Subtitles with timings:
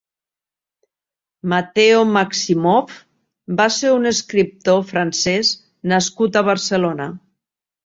[1.51, 2.97] Matéo Maximoff
[3.61, 5.55] va ser un escriptor francès
[5.95, 7.11] nascut a Barcelona.